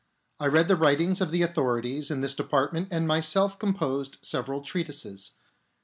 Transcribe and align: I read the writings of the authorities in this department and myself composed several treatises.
I 0.39 0.47
read 0.47 0.67
the 0.67 0.75
writings 0.75 1.21
of 1.21 1.29
the 1.29 1.43
authorities 1.43 2.09
in 2.09 2.21
this 2.21 2.33
department 2.33 2.87
and 2.89 3.07
myself 3.07 3.59
composed 3.59 4.17
several 4.23 4.61
treatises. 4.63 5.33